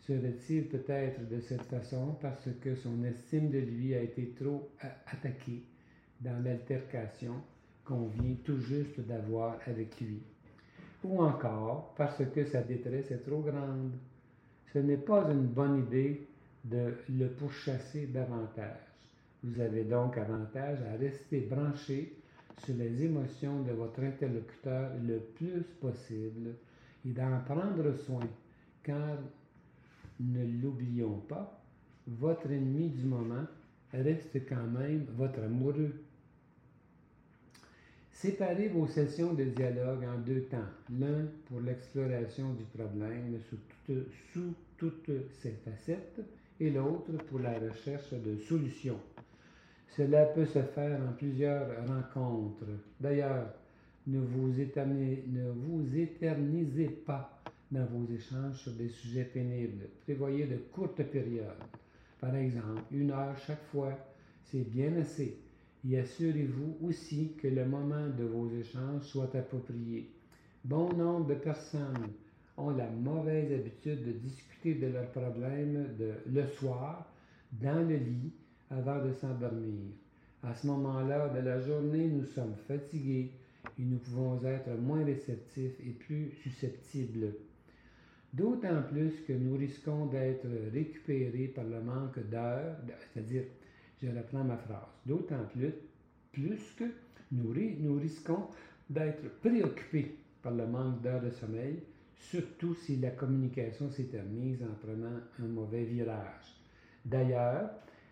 serait-il 0.00 0.68
peut-être 0.68 1.26
de 1.28 1.40
cette 1.40 1.64
façon 1.64 2.16
parce 2.20 2.48
que 2.60 2.74
son 2.74 3.04
estime 3.04 3.50
de 3.50 3.58
lui 3.58 3.94
a 3.94 4.02
été 4.02 4.34
trop 4.38 4.70
attaquée 5.10 5.62
dans 6.20 6.44
l'altercation 6.44 7.34
qu'on 7.86 8.08
vient 8.08 8.36
tout 8.44 8.58
juste 8.58 9.00
d'avoir 9.00 9.56
avec 9.66 9.98
lui, 9.98 10.20
ou 11.04 11.22
encore 11.22 11.94
parce 11.96 12.22
que 12.34 12.44
sa 12.44 12.62
détresse 12.62 13.10
est 13.10 13.24
trop 13.24 13.40
grande. 13.40 13.92
Ce 14.72 14.78
n'est 14.78 14.96
pas 14.96 15.30
une 15.30 15.46
bonne 15.46 15.78
idée 15.86 16.26
de 16.64 16.94
le 17.08 17.28
pourchasser 17.28 18.06
davantage. 18.06 18.80
Vous 19.42 19.60
avez 19.60 19.84
donc 19.84 20.18
avantage 20.18 20.78
à 20.82 20.96
rester 20.98 21.40
branché 21.40 22.16
sur 22.64 22.74
les 22.74 23.04
émotions 23.04 23.62
de 23.62 23.72
votre 23.72 24.00
interlocuteur 24.02 24.90
le 25.06 25.18
plus 25.18 25.62
possible 25.80 26.54
et 27.06 27.10
d'en 27.10 27.40
prendre 27.44 27.94
soin, 27.94 28.26
car 28.82 29.18
ne 30.18 30.44
l'oublions 30.62 31.20
pas, 31.28 31.60
votre 32.06 32.50
ennemi 32.50 32.88
du 32.88 33.04
moment 33.04 33.44
reste 33.92 34.48
quand 34.48 34.66
même 34.66 35.06
votre 35.16 35.42
amoureux. 35.42 35.92
Séparez 38.16 38.68
vos 38.68 38.86
sessions 38.86 39.34
de 39.34 39.44
dialogue 39.44 40.02
en 40.04 40.18
deux 40.18 40.44
temps, 40.44 40.70
l'un 40.98 41.26
pour 41.46 41.60
l'exploration 41.60 42.54
du 42.54 42.64
problème 42.64 43.38
sous, 44.32 44.54
toutes 44.78 45.10
ses 45.42 45.50
facettes 45.50 46.22
et 46.58 46.70
l'autre 46.70 47.12
pour 47.28 47.40
la 47.40 47.58
recherche 47.58 48.14
de 48.14 48.38
solutions. 48.38 48.98
Cela 49.94 50.24
peut 50.24 50.46
se 50.46 50.62
faire 50.62 50.98
en 51.06 51.12
plusieurs 51.12 51.68
rencontres. 51.86 52.64
D'ailleurs, 52.98 53.52
ne 54.06 54.20
vous, 54.20 54.58
éternisez 55.98 56.88
pas 56.88 57.42
dans 57.70 57.84
vos 57.84 58.10
échanges 58.14 58.56
sur 58.62 58.72
des 58.72 58.88
sujets 58.88 59.24
pénibles. 59.24 59.88
Prévoyez 60.04 60.46
de 60.46 60.56
courtes 60.72 61.02
périodes. 61.02 61.44
Par 62.18 62.34
exemple, 62.34 62.80
une 62.92 63.10
heure 63.10 63.36
chaque 63.46 63.66
fois, 63.70 63.92
c'est 64.42 64.66
bien 64.70 64.96
assez. 64.96 65.36
Et 65.84 65.98
assurez-vous 65.98 66.78
aussi 66.86 67.34
que 67.40 67.48
le 67.48 67.64
moment 67.64 68.08
de 68.08 68.24
vos 68.24 68.48
échanges 68.50 69.02
soit 69.02 69.34
approprié. 69.34 70.10
Bon 70.64 70.92
nombre 70.92 71.26
de 71.26 71.34
personnes 71.34 72.10
ont 72.56 72.70
la 72.70 72.88
mauvaise 72.88 73.52
habitude 73.52 74.04
de 74.04 74.12
discuter 74.12 74.74
de 74.74 74.86
leurs 74.88 75.10
problèmes 75.10 75.86
le 76.26 76.46
soir, 76.46 77.06
dans 77.52 77.86
le 77.88 77.96
lit, 77.96 78.32
avant 78.70 79.04
de 79.04 79.12
s'endormir. 79.12 79.92
À 80.42 80.54
ce 80.54 80.66
moment-là 80.66 81.28
de 81.28 81.40
la 81.40 81.60
journée, 81.60 82.08
nous 82.08 82.24
sommes 82.24 82.56
fatigués 82.66 83.30
et 83.78 83.82
nous 83.82 83.98
pouvons 83.98 84.42
être 84.44 84.70
moins 84.80 85.04
réceptifs 85.04 85.78
et 85.80 85.90
plus 85.90 86.30
susceptibles. 86.42 87.34
D'autant 88.32 88.82
plus 88.90 89.12
que 89.26 89.32
nous 89.32 89.56
risquons 89.56 90.06
d'être 90.06 90.46
récupérés 90.72 91.48
par 91.48 91.64
le 91.64 91.80
manque 91.80 92.18
d'heures, 92.28 92.76
c'est-à-dire, 93.12 93.44
je 94.02 94.08
reprends 94.08 94.44
ma 94.44 94.56
phrase, 94.56 94.88
d'autant 95.04 95.44
plus, 95.52 95.72
plus 96.32 96.60
que 96.76 96.84
nous, 97.32 97.98
risquons 97.98 98.46
d'être 98.88 99.40
préoccupés 99.40 100.16
par 100.42 100.52
le 100.52 100.66
manque 100.66 101.00
d'heures 101.02 101.22
de 101.22 101.30
sommeil, 101.30 101.82
surtout 102.16 102.74
si 102.74 102.96
la 102.96 103.10
communication 103.10 103.90
s'éternise 103.90 104.62
en 104.62 104.74
prenant 104.80 105.20
un 105.40 105.46
mauvais 105.46 105.84
virage. 105.84 106.60
D'ailleurs, 107.04 107.70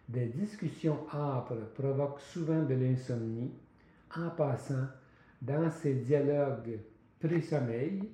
des 0.08 0.26
discussions 0.26 1.06
âpres 1.12 1.72
provoquent 1.74 2.20
souvent 2.20 2.62
de 2.62 2.74
l'insomnie. 2.74 3.52
En 4.16 4.30
passant, 4.30 4.86
dans 5.40 5.70
ces 5.70 5.94
dialogues 5.94 6.78
pré-sommeil, 7.20 8.08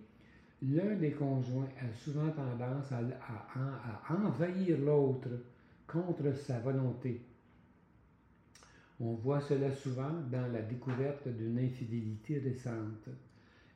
l'un 0.63 0.95
des 0.95 1.13
conjoints 1.13 1.69
a 1.81 1.93
souvent 1.95 2.31
tendance 2.31 2.93
à, 2.93 4.15
envahir 4.15 4.79
l'autre 4.79 5.29
contre 5.87 6.33
sa 6.35 6.61
volonté. 6.61 7.23
On 9.03 9.15
voit 9.15 9.41
cela 9.41 9.73
souvent 9.73 10.13
dans 10.31 10.47
la 10.53 10.61
découverte 10.61 11.27
d'une 11.29 11.59
infidélité 11.59 12.39
récente. 12.39 13.09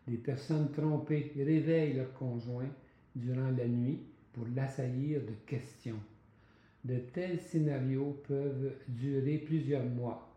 Des 0.06 0.18
personnes 0.18 0.70
trompées 0.70 1.32
réveillent 1.34 1.94
leur 1.94 2.12
conjoint 2.12 2.68
durant 3.16 3.50
la 3.56 3.66
nuit 3.66 4.00
pour 4.34 4.46
l'assaillir 4.54 5.22
de 5.22 5.32
questions. 5.46 6.00
De 6.84 6.98
tels 6.98 7.40
scénarios 7.40 8.22
peuvent 8.28 8.74
durer 8.88 9.38
plusieurs 9.38 9.86
mois. 9.86 10.30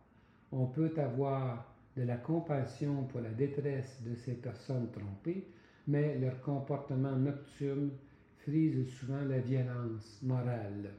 On 0.53 0.67
peut 0.67 0.93
avoir 0.95 1.75
de 1.97 2.03
la 2.03 2.15
compassion 2.15 3.03
pour 3.03 3.19
la 3.19 3.31
détresse 3.31 4.01
de 4.05 4.15
ces 4.15 4.35
personnes 4.35 4.89
trompées, 4.91 5.47
mais 5.87 6.17
leur 6.17 6.39
comportement 6.39 7.17
nocturne 7.17 7.89
frise 8.37 8.87
souvent 8.87 9.25
la 9.25 9.39
violence 9.39 10.21
morale. 10.23 10.91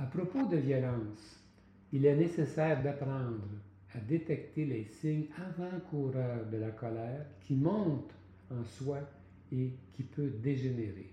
À 0.00 0.06
propos 0.06 0.46
de 0.46 0.56
violence, 0.56 1.40
il 1.92 2.06
est 2.06 2.14
nécessaire 2.14 2.80
d'apprendre 2.84 3.48
à 3.92 3.98
détecter 3.98 4.64
les 4.64 4.84
signes 4.84 5.26
avant-coureurs 5.36 6.46
de 6.52 6.56
la 6.56 6.70
colère 6.70 7.26
qui 7.40 7.54
monte 7.54 8.12
en 8.48 8.62
soi 8.62 9.00
et 9.50 9.72
qui 9.94 10.04
peut 10.04 10.30
dégénérer. 10.40 11.10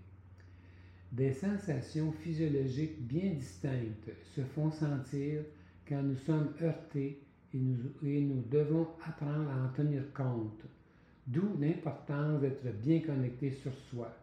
Des 1.11 1.33
sensations 1.33 2.11
physiologiques 2.11 3.01
bien 3.07 3.31
distinctes 3.31 4.11
se 4.35 4.41
font 4.41 4.69
sentir 4.69 5.41
quand 5.87 6.03
nous 6.03 6.17
sommes 6.17 6.53
heurtés 6.61 7.23
et 7.55 7.57
nous, 8.21 8.43
devons 8.51 8.87
apprendre 9.07 9.49
à 9.49 9.65
en 9.65 9.69
tenir 9.69 10.03
compte, 10.13 10.61
d'où 11.25 11.57
l'importance 11.59 12.41
d'être 12.41 12.71
bien 12.81 12.99
connecté 12.99 13.49
sur 13.49 13.73
soi. 13.89 14.15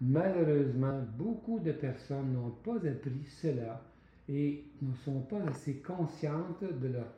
Malheureusement, 0.00 1.02
beaucoup 1.16 1.60
de 1.60 1.72
personnes 1.72 2.32
n'ont 2.32 2.50
pas 2.50 2.76
appris 2.76 3.24
cela 3.40 3.80
et 4.28 4.64
ne 4.82 4.94
sont 5.04 5.20
pas 5.20 5.40
assez 5.48 5.76
conscientes 5.76 6.64
de 6.64 6.88
leurs 6.88 7.14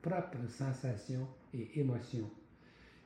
propres 0.00 0.48
sensations 0.48 1.26
et 1.52 1.80
émotions. 1.80 2.30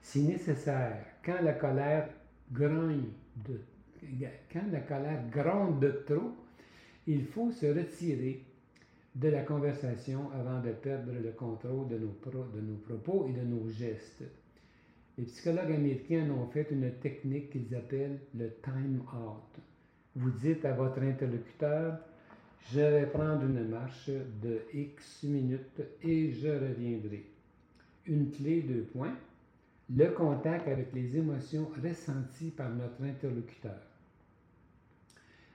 Si 0.00 0.22
nécessaire, 0.22 1.04
quand 1.24 1.42
la 1.42 1.54
colère 1.54 2.08
grogne 2.52 3.10
quand 4.52 4.70
la 4.70 4.80
colère 4.80 5.28
gronde 5.30 5.80
de 5.80 5.90
trop, 6.06 6.32
il 7.06 7.24
faut 7.24 7.50
se 7.50 7.66
retirer 7.66 8.44
de 9.14 9.28
la 9.28 9.42
conversation 9.42 10.30
avant 10.32 10.60
de 10.60 10.72
perdre 10.72 11.12
le 11.12 11.32
contrôle 11.32 11.88
de 11.88 11.98
nos 11.98 12.76
propos 12.76 13.26
et 13.28 13.32
de 13.32 13.42
nos 13.42 13.68
gestes. 13.68 14.24
Les 15.18 15.24
psychologues 15.24 15.72
américains 15.72 16.28
ont 16.30 16.46
fait 16.48 16.68
une 16.70 16.90
technique 17.00 17.50
qu'ils 17.50 17.74
appellent 17.74 18.20
le 18.34 18.50
time 18.62 19.02
out. 19.14 19.62
Vous 20.14 20.30
dites 20.30 20.64
à 20.64 20.72
votre 20.72 21.00
interlocuteur, 21.00 21.98
je 22.72 22.80
vais 22.80 23.06
prendre 23.06 23.42
une 23.42 23.68
marche 23.68 24.10
de 24.10 24.60
X 24.74 25.22
minutes 25.24 25.82
et 26.02 26.32
je 26.32 26.48
reviendrai. 26.48 27.24
Une 28.06 28.30
clé, 28.30 28.62
deux 28.62 28.82
points 28.82 29.16
le 29.94 30.08
contact 30.08 30.66
avec 30.66 30.92
les 30.92 31.16
émotions 31.16 31.70
ressenties 31.82 32.50
par 32.50 32.70
notre 32.70 33.02
interlocuteur. 33.04 33.80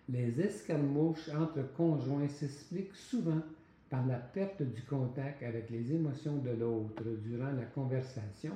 Les 0.08 0.40
escarmouches 0.40 1.30
entre 1.30 1.74
conjoints 1.74 2.30
s'expliquent 2.30 2.96
souvent 2.96 3.42
par 3.90 4.06
la 4.08 4.16
perte 4.16 4.62
du 4.62 4.82
contact 4.84 5.44
avec 5.44 5.70
les 5.70 5.94
émotions 5.94 6.38
de 6.38 6.52
l'autre 6.52 7.04
durant 7.24 7.52
la 7.52 7.66
conversation, 7.66 8.54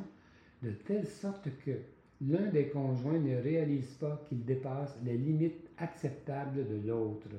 de 0.65 0.71
telle 0.71 1.06
sorte 1.06 1.47
que 1.63 1.71
l'un 2.21 2.47
des 2.47 2.69
conjoints 2.69 3.19
ne 3.19 3.38
réalise 3.38 3.91
pas 3.99 4.23
qu'il 4.28 4.43
dépasse 4.43 4.97
les 5.04 5.17
limites 5.17 5.69
acceptables 5.78 6.67
de 6.67 6.88
l'autre. 6.88 7.30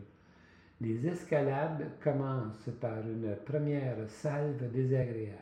Les 0.80 1.06
escalades 1.06 1.90
commencent 2.02 2.70
par 2.80 3.00
une 3.00 3.34
première 3.44 4.08
salve 4.08 4.70
désagréable. 4.70 5.40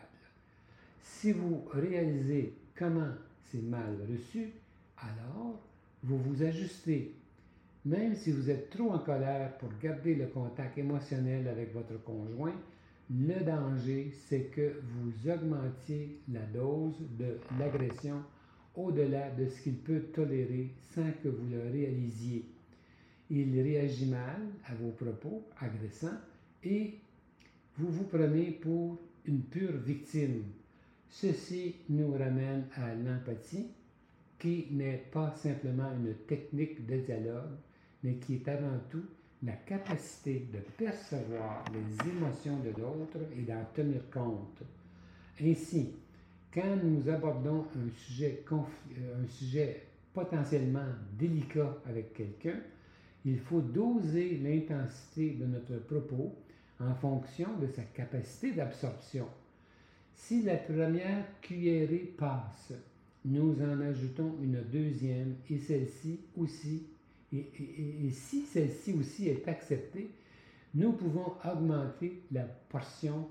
Si 1.02 1.32
vous 1.32 1.64
réalisez 1.72 2.54
comment 2.76 3.12
c'est 3.44 3.62
mal 3.62 3.98
reçu, 4.10 4.52
alors 4.96 5.60
vous 6.02 6.18
vous 6.18 6.42
ajustez. 6.42 7.14
Même 7.84 8.14
si 8.14 8.30
vous 8.32 8.48
êtes 8.48 8.70
trop 8.70 8.92
en 8.92 8.98
colère 8.98 9.58
pour 9.58 9.68
garder 9.82 10.14
le 10.14 10.26
contact 10.26 10.78
émotionnel 10.78 11.48
avec 11.48 11.74
votre 11.74 12.02
conjoint, 12.02 12.54
le 13.10 13.44
danger, 13.44 14.12
c'est 14.28 14.44
que 14.50 14.80
vous 14.82 15.30
augmentiez 15.30 16.20
la 16.32 16.40
dose 16.46 16.96
de 17.18 17.38
l'agression 17.58 18.22
au-delà 18.74 19.30
de 19.30 19.46
ce 19.46 19.62
qu'il 19.62 19.76
peut 19.76 20.00
tolérer 20.12 20.70
sans 20.94 21.10
que 21.22 21.28
vous 21.28 21.46
le 21.50 21.70
réalisiez. 21.70 22.44
Il 23.30 23.60
réagit 23.60 24.06
mal 24.06 24.40
à 24.66 24.74
vos 24.74 24.90
propos 24.90 25.46
agressants 25.60 26.18
et 26.62 26.94
vous 27.76 27.88
vous 27.88 28.04
prenez 28.04 28.50
pour 28.52 28.98
une 29.26 29.42
pure 29.42 29.76
victime. 29.78 30.44
Ceci 31.08 31.76
nous 31.88 32.12
ramène 32.12 32.66
à 32.76 32.94
l'empathie, 32.94 33.68
qui 34.38 34.66
n'est 34.70 35.04
pas 35.12 35.34
simplement 35.36 35.90
une 35.92 36.14
technique 36.26 36.86
de 36.86 36.98
dialogue, 36.98 37.52
mais 38.02 38.16
qui 38.16 38.34
est 38.34 38.48
avant 38.48 38.78
tout 38.90 39.04
la 39.42 39.52
capacité 39.52 40.46
de 40.52 40.58
percevoir 40.58 41.64
les 41.72 42.10
émotions 42.10 42.58
de 42.60 42.70
l'autre 42.80 43.18
et 43.36 43.42
d'en 43.42 43.64
tenir 43.74 44.08
compte. 44.10 44.62
Ainsi, 45.42 45.90
quand 46.52 46.76
nous 46.82 47.08
abordons 47.08 47.66
un 47.76 47.90
sujet, 47.96 48.44
euh, 48.52 49.22
un 49.22 49.26
sujet 49.26 49.86
potentiellement 50.12 50.86
délicat 51.18 51.76
avec 51.86 52.14
quelqu'un, 52.14 52.60
il 53.24 53.38
faut 53.38 53.60
doser 53.60 54.38
l'intensité 54.38 55.30
de 55.30 55.46
notre 55.46 55.78
propos 55.86 56.34
en 56.80 56.94
fonction 56.94 57.48
de 57.60 57.66
sa 57.66 57.82
capacité 57.82 58.52
d'absorption. 58.52 59.26
Si 60.14 60.42
la 60.42 60.56
première 60.56 61.24
cuillerée 61.40 62.14
passe, 62.16 62.72
nous 63.24 63.56
en 63.62 63.80
ajoutons 63.80 64.36
une 64.42 64.62
deuxième 64.62 65.36
et 65.50 65.58
celle-ci 65.58 66.20
aussi, 66.36 66.86
et 67.38 68.10
si 68.10 68.42
celle-ci 68.42 68.94
aussi 68.94 69.28
est 69.28 69.48
acceptée, 69.48 70.10
nous 70.74 70.92
pouvons 70.92 71.34
augmenter 71.44 72.22
la 72.32 72.42
portion, 72.42 73.28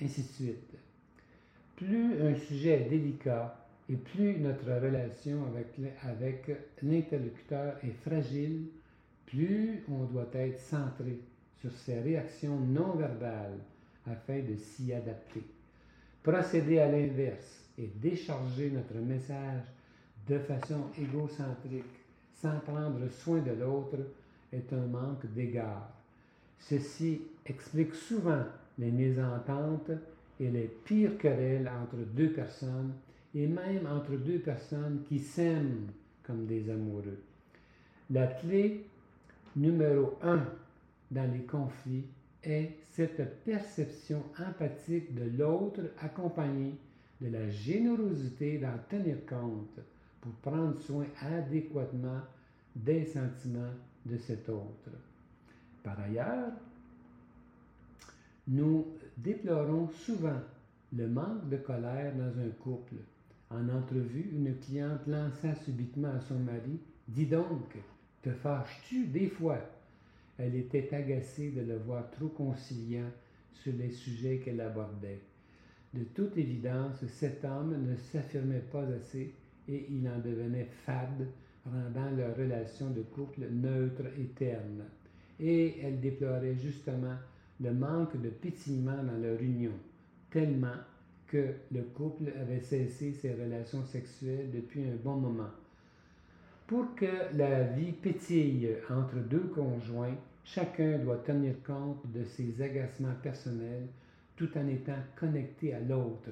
ainsi 0.00 0.22
de 0.22 0.26
suite. 0.26 0.74
Plus 1.76 2.20
un 2.20 2.34
sujet 2.34 2.82
est 2.82 2.90
délicat 2.90 3.56
et 3.88 3.96
plus 3.96 4.38
notre 4.38 4.66
relation 4.66 5.44
avec, 6.02 6.50
l'interlocuteur 6.82 7.76
est 7.84 8.08
fragile, 8.08 8.66
plus 9.26 9.82
on 9.88 10.04
doit 10.04 10.28
être 10.34 10.60
centré 10.60 11.20
sur 11.60 11.72
ses 11.72 12.00
réactions 12.00 12.58
non 12.58 12.96
verbales 12.96 13.58
afin 14.06 14.40
de 14.40 14.56
s'y 14.56 14.92
adapter. 14.92 15.42
Procéder 16.22 16.78
à 16.78 16.90
l'inverse 16.90 17.68
et 17.78 17.90
décharger 17.96 18.70
notre 18.70 18.96
message 18.96 19.62
de 20.28 20.38
façon 20.38 20.86
égocentrique 21.00 22.01
sans 22.40 22.58
prendre 22.60 23.08
soin 23.08 23.40
de 23.40 23.52
l'autre 23.52 23.98
est 24.52 24.72
un 24.72 24.86
manque 24.86 25.26
d'égard. 25.34 25.90
Ceci 26.58 27.22
explique 27.46 27.94
souvent 27.94 28.44
les 28.78 28.90
mésententes 28.90 29.90
et 30.38 30.50
les 30.50 30.70
pires 30.84 31.18
querelles 31.18 31.70
entre 31.82 31.96
deux 31.96 32.30
personnes 32.30 32.92
et 33.34 33.46
même 33.46 33.86
entre 33.86 34.12
deux 34.12 34.38
personnes 34.38 35.02
qui 35.08 35.18
s'aiment 35.18 35.88
comme 36.22 36.46
des 36.46 36.68
amoureux. 36.70 37.22
La 38.10 38.26
clé 38.26 38.84
numéro 39.56 40.18
un 40.22 40.44
dans 41.10 41.30
les 41.32 41.42
conflits 41.42 42.06
est 42.42 42.70
cette 42.92 43.44
perception 43.44 44.22
empathique 44.38 45.14
de 45.14 45.38
l'autre 45.38 45.80
accompagnée 46.00 46.74
de 47.20 47.30
la 47.30 47.48
générosité 47.48 48.58
d'en 48.58 48.76
tenir 48.88 49.24
compte 49.26 49.80
pour 50.22 50.32
prendre 50.34 50.80
soin 50.80 51.04
adéquatement 51.20 52.20
des 52.74 53.04
sentiments 53.04 53.74
de 54.06 54.16
cet 54.16 54.48
autre. 54.48 54.90
Par 55.82 56.00
ailleurs, 56.00 56.52
nous 58.48 58.86
déplorons 59.16 59.88
souvent 59.88 60.40
le 60.96 61.08
manque 61.08 61.48
de 61.48 61.56
colère 61.56 62.14
dans 62.14 62.40
un 62.40 62.50
couple. 62.62 62.94
En 63.50 63.68
entrevue, 63.68 64.30
une 64.32 64.56
cliente 64.58 65.06
lança 65.06 65.54
subitement 65.56 66.12
à 66.12 66.20
son 66.20 66.38
mari 66.38 66.80
Dis 67.08 67.26
donc, 67.26 67.76
te 68.22 68.30
fâches-tu 68.30 69.06
des 69.06 69.28
fois 69.28 69.58
Elle 70.38 70.54
était 70.54 70.94
agacée 70.94 71.50
de 71.50 71.62
le 71.62 71.78
voir 71.78 72.10
trop 72.12 72.28
conciliant 72.28 73.10
sur 73.52 73.72
les 73.72 73.90
sujets 73.90 74.38
qu'elle 74.38 74.60
abordait. 74.60 75.20
De 75.92 76.04
toute 76.04 76.36
évidence, 76.38 77.04
cet 77.06 77.44
homme 77.44 77.76
ne 77.86 77.96
s'affirmait 77.96 78.64
pas 78.70 78.84
assez 78.84 79.34
et 79.68 79.86
il 79.90 80.08
en 80.08 80.18
devenait 80.18 80.68
fade, 80.84 81.26
rendant 81.64 82.10
leur 82.16 82.36
relation 82.36 82.90
de 82.90 83.02
couple 83.02 83.42
neutre 83.50 84.06
et 84.18 84.26
terne 84.34 84.82
et 85.42 85.80
elle 85.82 86.00
déplorait 86.00 86.54
justement 86.54 87.16
le 87.60 87.72
manque 87.72 88.20
de 88.20 88.28
pétillement 88.28 89.02
dans 89.02 89.18
leur 89.20 89.40
union, 89.40 89.72
tellement 90.30 90.76
que 91.26 91.54
le 91.72 91.82
couple 91.82 92.32
avait 92.40 92.60
cessé 92.60 93.12
ses 93.12 93.34
relations 93.34 93.84
sexuelles 93.84 94.50
depuis 94.52 94.84
un 94.84 94.96
bon 95.02 95.16
moment. 95.16 95.50
Pour 96.66 96.94
que 96.94 97.36
la 97.36 97.64
vie 97.64 97.92
pétille 97.92 98.68
entre 98.88 99.16
deux 99.16 99.50
conjoints, 99.54 100.16
chacun 100.44 100.98
doit 100.98 101.18
tenir 101.18 101.54
compte 101.66 102.06
de 102.12 102.24
ses 102.24 102.62
agacements 102.62 103.14
personnels 103.22 103.88
tout 104.36 104.56
en 104.56 104.66
étant 104.68 104.98
connecté 105.16 105.74
à 105.74 105.80
l'autre. 105.80 106.30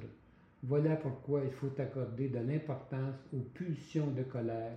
Voilà 0.62 0.96
pourquoi 0.96 1.42
il 1.44 1.52
faut 1.52 1.72
accorder 1.80 2.28
de 2.28 2.38
l'importance 2.38 3.16
aux 3.32 3.40
pulsions 3.54 4.08
de 4.08 4.22
colère 4.22 4.76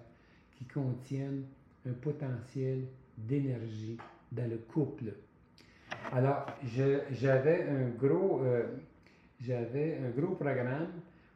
qui 0.58 0.66
contiennent 0.66 1.44
un 1.86 1.92
potentiel 1.92 2.86
d'énergie 3.18 3.98
dans 4.32 4.50
le 4.50 4.58
couple. 4.58 5.14
Alors, 6.12 6.46
j'avais 7.12 7.68
un 7.68 7.90
gros, 7.90 8.42
euh, 8.44 8.66
un 9.50 10.10
gros 10.18 10.36
programme 10.36 10.88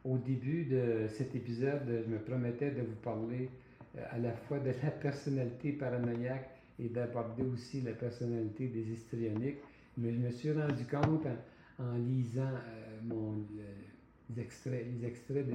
au 0.04 0.16
début 0.16 0.64
de 0.64 1.06
cet 1.08 1.34
épisode. 1.34 1.82
Je 1.86 2.10
me 2.10 2.18
promettais 2.18 2.70
de 2.70 2.80
vous 2.80 2.96
parler 3.02 3.50
euh, 3.96 4.02
à 4.10 4.18
la 4.18 4.32
fois 4.32 4.58
de 4.58 4.70
la 4.82 4.90
personnalité 4.90 5.72
paranoïaque 5.72 6.48
et 6.78 6.88
d'aborder 6.88 7.42
aussi 7.42 7.82
la 7.82 7.92
personnalité 7.92 8.68
des 8.68 8.92
histrioniques. 8.92 9.58
Mais 9.98 10.12
je 10.12 10.18
me 10.18 10.30
suis 10.30 10.52
rendu 10.52 10.84
compte 10.84 11.26
en, 11.78 11.96
lisant 11.96 12.42
euh, 12.42 13.00
mon, 13.04 13.44
les 14.30 14.42
extraits, 14.42 14.86
les 15.00 15.06
extraits 15.06 15.46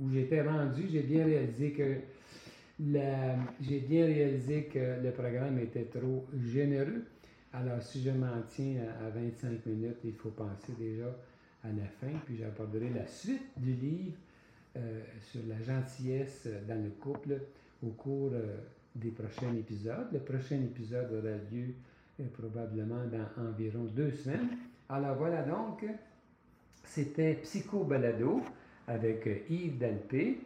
où 0.00 0.10
j'étais 0.12 0.42
rendu, 0.42 0.84
j'ai 0.90 1.02
bien 1.02 1.24
réalisé 1.24 1.72
que 1.72 1.96
j'ai 3.60 3.80
bien 3.80 4.06
réalisé 4.06 4.64
que 4.64 5.02
le 5.02 5.10
programme 5.12 5.58
était 5.58 5.84
trop 5.84 6.26
généreux. 6.44 7.04
Alors, 7.52 7.82
si 7.82 8.02
je 8.02 8.10
m'en 8.10 8.42
tiens 8.48 8.76
à, 9.04 9.10
25 9.10 9.66
minutes, 9.66 9.98
il 10.04 10.14
faut 10.14 10.30
penser 10.30 10.72
déjà 10.78 11.14
à 11.62 11.68
la 11.68 11.84
fin, 12.00 12.18
puis 12.24 12.36
j'aborderai 12.36 12.90
la 12.90 13.06
suite 13.06 13.52
du 13.56 13.74
livre 13.74 14.16
euh, 14.76 15.02
sur 15.20 15.42
la 15.46 15.60
gentillesse 15.60 16.48
dans 16.66 16.82
le 16.82 16.90
couple 16.90 17.40
au 17.82 17.90
cours 17.90 18.30
euh, 18.32 18.56
des 18.96 19.10
prochains 19.10 19.54
épisodes. 19.54 20.08
Le 20.12 20.20
prochain 20.20 20.56
épisode 20.56 21.12
aura 21.12 21.36
lieu 21.52 21.74
euh, 22.20 22.24
probablement 22.32 23.04
dans 23.06 23.44
environ 23.48 23.84
deux 23.84 24.10
semaines. 24.12 24.48
Alors 24.88 25.16
voilà 25.16 25.42
donc, 25.42 25.84
c'était 26.84 27.34
Psycho 27.42 27.84
Balado 27.84 28.42
avec 28.86 29.26
Yves 29.48 29.78
Dalpé 29.78 30.38